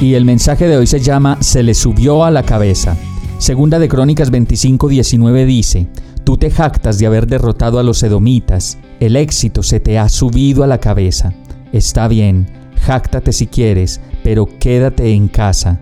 [0.00, 2.96] Y el mensaje de hoy se llama Se le subió a la cabeza.
[3.36, 5.88] Segunda de Crónicas 25:19 dice,
[6.24, 10.64] Tú te jactas de haber derrotado a los edomitas, el éxito se te ha subido
[10.64, 11.34] a la cabeza.
[11.74, 12.46] Está bien,
[12.80, 15.80] jáctate si quieres, pero quédate en casa.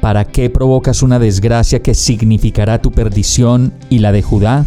[0.00, 4.66] ¿Para qué provocas una desgracia que significará tu perdición y la de Judá?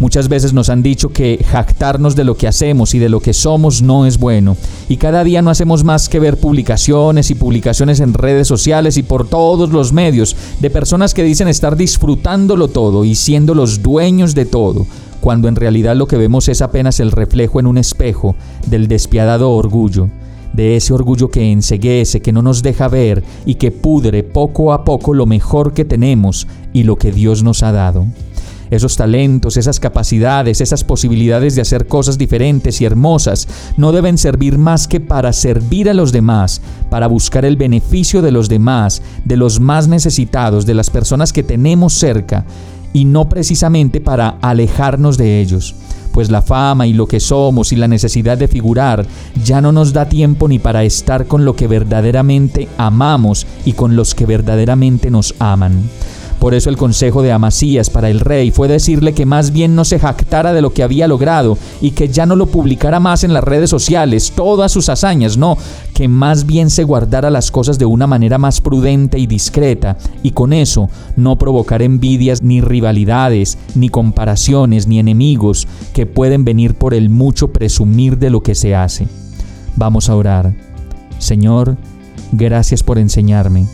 [0.00, 3.32] Muchas veces nos han dicho que jactarnos de lo que hacemos y de lo que
[3.32, 4.56] somos no es bueno.
[4.88, 9.04] Y cada día no hacemos más que ver publicaciones y publicaciones en redes sociales y
[9.04, 14.34] por todos los medios de personas que dicen estar disfrutándolo todo y siendo los dueños
[14.34, 14.84] de todo,
[15.20, 18.34] cuando en realidad lo que vemos es apenas el reflejo en un espejo
[18.66, 20.08] del despiadado orgullo
[20.52, 24.84] de ese orgullo que enseguece, que no nos deja ver y que pudre poco a
[24.84, 28.06] poco lo mejor que tenemos y lo que Dios nos ha dado
[28.74, 34.58] esos talentos, esas capacidades, esas posibilidades de hacer cosas diferentes y hermosas, no deben servir
[34.58, 39.36] más que para servir a los demás, para buscar el beneficio de los demás, de
[39.36, 42.44] los más necesitados, de las personas que tenemos cerca,
[42.92, 45.74] y no precisamente para alejarnos de ellos
[46.14, 49.04] pues la fama y lo que somos y la necesidad de figurar
[49.44, 53.96] ya no nos da tiempo ni para estar con lo que verdaderamente amamos y con
[53.96, 55.90] los que verdaderamente nos aman.
[56.44, 59.82] Por eso el consejo de Amasías para el rey fue decirle que más bien no
[59.86, 63.32] se jactara de lo que había logrado y que ya no lo publicara más en
[63.32, 65.56] las redes sociales, todas sus hazañas, no,
[65.94, 70.32] que más bien se guardara las cosas de una manera más prudente y discreta y
[70.32, 76.92] con eso no provocar envidias ni rivalidades, ni comparaciones, ni enemigos que pueden venir por
[76.92, 79.08] el mucho presumir de lo que se hace.
[79.76, 80.54] Vamos a orar.
[81.18, 81.78] Señor,
[82.32, 83.66] gracias por enseñarme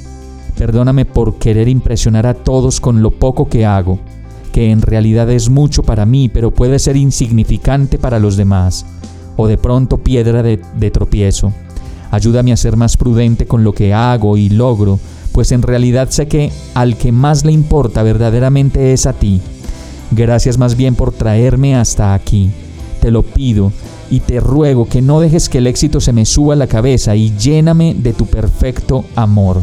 [0.61, 3.99] Perdóname por querer impresionar a todos con lo poco que hago,
[4.53, 8.85] que en realidad es mucho para mí, pero puede ser insignificante para los demás,
[9.39, 11.55] o de pronto piedra de, tropiezo.
[12.11, 15.01] Ayúdame a ser más prudente con lo que hago y logro,
[15.33, 19.41] pues en realidad sé que al que más le importa verdaderamente es a ti.
[20.11, 22.51] Gracias más bien por traerme hasta aquí.
[23.01, 23.73] Te lo pido
[24.11, 27.17] y te ruego que no dejes que el éxito se me suba a la cabeza
[27.17, 29.63] y lléname de tu perfecto amor.